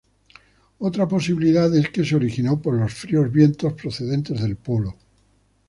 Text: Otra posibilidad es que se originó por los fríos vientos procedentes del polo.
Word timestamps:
Otra 0.79 1.07
posibilidad 1.07 1.75
es 1.77 1.91
que 1.91 2.03
se 2.03 2.15
originó 2.15 2.59
por 2.59 2.73
los 2.73 2.91
fríos 2.91 3.31
vientos 3.31 3.73
procedentes 3.73 4.41
del 4.41 4.55
polo. 4.55 4.95